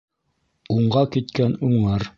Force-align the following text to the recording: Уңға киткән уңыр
Уңға 0.77 1.05
киткән 1.17 1.57
уңыр 1.71 2.09